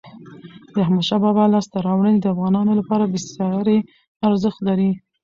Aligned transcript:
د 0.71 0.73
احمد 0.83 1.03
شاه 1.09 1.21
بابا 1.23 1.43
لاسته 1.53 1.77
راوړني 1.87 2.19
د 2.21 2.25
افغانانو 2.33 2.71
لپاره 2.79 3.09
بېساری 3.13 3.77
ارزښت 4.27 4.59
لري. 4.67 4.91